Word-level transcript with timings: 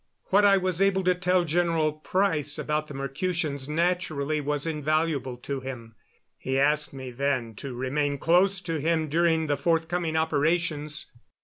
What 0.31 0.45
I 0.45 0.57
was 0.57 0.81
able 0.81 1.03
to 1.03 1.13
tell 1.13 1.45
General 1.45 1.93
Price 1.93 2.57
about 2.57 2.87
the 2.87 2.95
Mercutians 2.95 3.69
naturally 3.69 4.41
was 4.41 4.65
invaluable 4.65 5.37
to 5.37 5.59
him. 5.59 5.93
He 6.39 6.57
asked 6.59 6.91
me 6.91 7.11
then 7.11 7.53
to 7.57 7.75
remain 7.75 8.17
close 8.17 8.61
to 8.61 8.79
him 8.79 9.09
during 9.09 9.45
the 9.45 9.57
forthcoming 9.57 10.15
operations. 10.15 11.11